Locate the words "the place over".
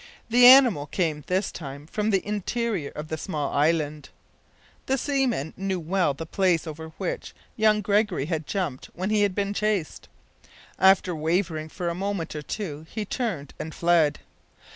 6.15-6.87